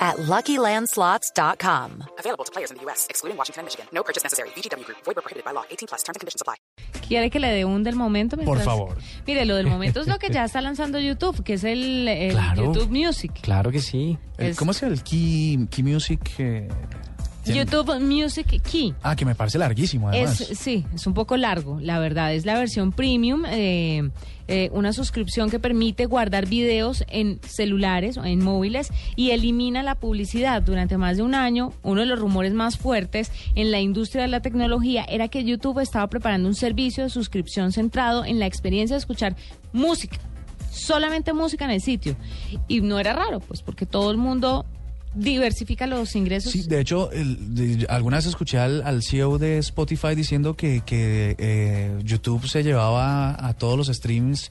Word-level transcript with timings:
at 0.00 0.16
LuckyLandSlots.com. 0.16 2.04
Available 2.18 2.44
to 2.44 2.50
players 2.52 2.70
in 2.70 2.78
the 2.78 2.84
U.S., 2.86 3.06
excluding 3.10 3.36
Washington 3.36 3.60
and 3.60 3.66
Michigan. 3.66 3.86
No 3.92 4.02
purchase 4.02 4.24
necessary. 4.24 4.48
VGW 4.56 4.84
Group. 4.84 4.98
Void 5.04 5.14
prohibited 5.16 5.44
by 5.44 5.52
law. 5.52 5.64
18 5.70 5.86
plus. 5.88 6.02
Terms 6.02 6.16
and 6.16 6.20
conditions 6.20 6.40
apply. 6.42 6.56
¿Quiere 7.06 7.28
que 7.30 7.38
le 7.40 7.48
dé 7.48 7.64
un 7.64 7.82
del 7.82 7.96
momento? 7.96 8.36
Por 8.36 8.44
mientras- 8.46 8.64
favor. 8.64 8.96
Mire, 9.26 9.44
lo 9.44 9.56
del 9.56 9.66
momento 9.74 10.00
es 10.00 10.06
lo 10.06 10.18
que 10.18 10.30
ya 10.30 10.44
está 10.44 10.60
lanzando 10.60 10.98
YouTube, 10.98 11.42
que 11.44 11.54
es 11.54 11.64
el, 11.64 12.08
el 12.08 12.32
Claro. 12.32 12.64
YouTube 12.72 12.88
Music. 12.90 13.32
Claro 13.42 13.70
que 13.70 13.80
sí. 13.80 14.18
Es- 14.38 14.56
¿Cómo 14.56 14.72
se 14.72 14.82
llama 14.86 14.94
el 14.94 15.02
Key, 15.02 15.66
Key 15.70 15.82
Music? 15.84 16.20
eh, 16.38 16.68
YouTube 17.44 18.00
Music 18.00 18.60
Key. 18.62 18.94
Ah, 19.02 19.16
que 19.16 19.24
me 19.24 19.34
parece 19.34 19.58
larguísimo, 19.58 20.08
además. 20.08 20.40
Es, 20.40 20.58
sí, 20.58 20.84
es 20.94 21.06
un 21.06 21.14
poco 21.14 21.36
largo, 21.36 21.78
la 21.80 21.98
verdad. 21.98 22.34
Es 22.34 22.44
la 22.44 22.58
versión 22.58 22.92
premium, 22.92 23.44
eh, 23.46 24.10
eh, 24.48 24.68
una 24.72 24.92
suscripción 24.92 25.50
que 25.50 25.58
permite 25.58 26.06
guardar 26.06 26.46
videos 26.46 27.04
en 27.08 27.40
celulares 27.42 28.16
o 28.16 28.24
en 28.24 28.42
móviles 28.42 28.90
y 29.16 29.30
elimina 29.30 29.82
la 29.82 29.94
publicidad. 29.94 30.62
Durante 30.62 30.96
más 30.98 31.16
de 31.16 31.22
un 31.22 31.34
año, 31.34 31.72
uno 31.82 32.00
de 32.00 32.06
los 32.06 32.18
rumores 32.18 32.52
más 32.52 32.76
fuertes 32.76 33.30
en 33.54 33.70
la 33.70 33.80
industria 33.80 34.22
de 34.22 34.28
la 34.28 34.40
tecnología 34.40 35.04
era 35.04 35.28
que 35.28 35.44
YouTube 35.44 35.80
estaba 35.80 36.08
preparando 36.08 36.48
un 36.48 36.54
servicio 36.54 37.04
de 37.04 37.10
suscripción 37.10 37.72
centrado 37.72 38.24
en 38.24 38.38
la 38.38 38.46
experiencia 38.46 38.96
de 38.96 39.00
escuchar 39.00 39.36
música. 39.72 40.18
Solamente 40.70 41.32
música 41.32 41.64
en 41.64 41.72
el 41.72 41.80
sitio. 41.80 42.16
Y 42.68 42.80
no 42.80 42.98
era 42.98 43.12
raro, 43.12 43.40
pues 43.40 43.62
porque 43.62 43.86
todo 43.86 44.10
el 44.10 44.16
mundo 44.16 44.66
diversifica 45.14 45.86
los 45.86 46.14
ingresos. 46.16 46.52
Sí, 46.52 46.62
de 46.62 46.80
hecho, 46.80 47.10
el- 47.12 47.86
alguna 47.88 48.18
vez 48.18 48.26
escuché 48.26 48.58
al, 48.58 49.02
CEO 49.02 49.38
de 49.38 49.58
Spotify 49.58 50.14
diciendo 50.14 50.54
que, 50.54 50.82
que 50.84 51.34
eh, 51.38 51.98
YouTube 52.04 52.46
se 52.48 52.62
llevaba 52.62 53.36
a 53.46 53.54
todos 53.54 53.76
los 53.76 53.88
streams 53.88 54.50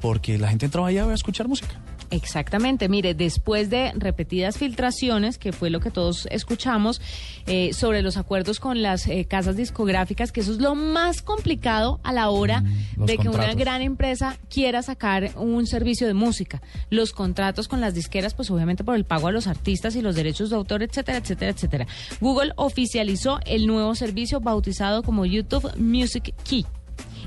porque 0.00 0.38
la 0.38 0.48
gente 0.48 0.66
entraba 0.66 0.88
ahí 0.88 0.98
a 0.98 1.12
escuchar 1.14 1.46
música. 1.48 1.80
Exactamente, 2.10 2.88
mire, 2.88 3.14
después 3.14 3.70
de 3.70 3.92
repetidas 3.94 4.58
filtraciones, 4.58 5.38
que 5.38 5.52
fue 5.52 5.70
lo 5.70 5.80
que 5.80 5.90
todos 5.90 6.26
escuchamos, 6.30 7.00
eh, 7.46 7.72
sobre 7.72 8.02
los 8.02 8.16
acuerdos 8.16 8.60
con 8.60 8.82
las 8.82 9.06
eh, 9.06 9.26
casas 9.26 9.56
discográficas, 9.56 10.32
que 10.32 10.40
eso 10.40 10.52
es 10.52 10.58
lo 10.58 10.74
más 10.74 11.22
complicado 11.22 12.00
a 12.02 12.12
la 12.12 12.30
hora 12.30 12.64
Mm, 12.96 13.04
de 13.04 13.18
que 13.18 13.28
una 13.28 13.54
gran 13.54 13.82
empresa 13.82 14.38
quiera 14.48 14.82
sacar 14.82 15.30
un 15.36 15.66
servicio 15.66 16.06
de 16.06 16.14
música. 16.14 16.62
Los 16.90 17.12
contratos 17.12 17.68
con 17.68 17.80
las 17.80 17.94
disqueras, 17.94 18.34
pues 18.34 18.50
obviamente 18.50 18.84
por 18.84 18.96
el 18.96 19.04
pago 19.04 19.28
a 19.28 19.32
los 19.32 19.46
artistas 19.46 19.96
y 19.96 20.02
los 20.02 20.16
derechos 20.16 20.50
de 20.50 20.56
autor, 20.56 20.82
etcétera, 20.82 21.18
etcétera, 21.18 21.50
etcétera. 21.52 21.86
Google 22.20 22.52
oficializó 22.56 23.40
el 23.46 23.66
nuevo 23.66 23.94
servicio 23.94 24.40
bautizado 24.40 25.02
como 25.02 25.26
YouTube 25.26 25.76
Music 25.76 26.34
Key. 26.44 26.66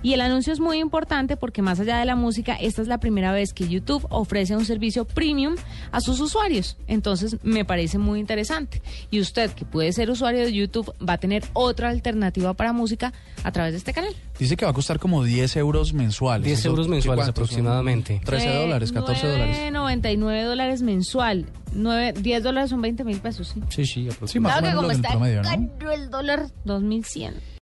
Y 0.03 0.13
el 0.13 0.21
anuncio 0.21 0.51
es 0.53 0.59
muy 0.59 0.77
importante 0.79 1.37
porque 1.37 1.61
más 1.61 1.79
allá 1.79 1.97
de 1.97 2.05
la 2.05 2.15
música, 2.15 2.53
esta 2.55 2.81
es 2.81 2.87
la 2.87 2.99
primera 2.99 3.31
vez 3.31 3.53
que 3.53 3.67
YouTube 3.67 4.05
ofrece 4.09 4.55
un 4.55 4.65
servicio 4.65 5.05
premium 5.05 5.55
a 5.91 6.01
sus 6.01 6.19
usuarios. 6.19 6.77
Entonces 6.87 7.37
me 7.41 7.63
parece 7.65 7.97
muy 7.97 8.19
interesante. 8.19 8.81
Y 9.09 9.21
usted 9.21 9.51
que 9.51 9.63
puede 9.65 9.91
ser 9.93 10.11
usuario 10.11 10.41
de 10.41 10.51
YouTube 10.53 10.93
va 11.07 11.13
a 11.13 11.17
tener 11.17 11.43
otra 11.53 11.89
alternativa 11.89 12.53
para 12.53 12.73
música 12.73 13.13
a 13.43 13.51
través 13.53 13.71
de 13.71 13.77
este 13.77 13.93
canal. 13.93 14.13
Dice 14.37 14.57
que 14.57 14.65
va 14.65 14.71
a 14.71 14.73
costar 14.73 14.99
como 14.99 15.23
10 15.23 15.55
euros 15.55 15.93
mensuales. 15.93 16.45
10 16.45 16.59
¿Eso 16.59 16.69
euros 16.69 16.87
mensuales 16.89 17.27
aproximadamente. 17.29 18.21
13 18.25 18.49
Eh, 18.53 18.61
dólares, 18.61 18.91
14 18.91 19.27
dólares. 19.27 19.71
99 19.71 20.43
dólares 20.43 20.81
mensual. 20.81 21.45
Nueve- 21.71 22.13
10 22.19 22.43
dólares 22.43 22.69
son 22.69 22.81
20 22.81 23.03
mil 23.05 23.19
pesos, 23.19 23.47
sí. 23.53 23.61
Sí, 23.69 23.85
sí, 23.85 23.93
Sí, 24.03 24.09
aproximadamente. 24.09 24.69
Claro 24.71 24.79
que 24.81 24.85
como 24.85 24.91
está 24.91 25.09
promedio, 25.11 25.41
¿no? 25.43 25.91
el 25.91 26.09
dólar, 26.09 26.47
2100. 26.65 27.53